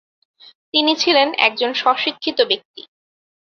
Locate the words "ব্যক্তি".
2.41-2.81